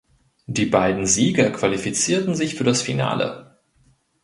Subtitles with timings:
[0.47, 3.59] Die beiden Sieger qualifizierten sich für das Finale.